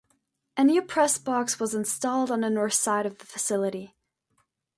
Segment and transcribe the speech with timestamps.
[0.57, 3.93] A new press box was installed on the north side of the facility.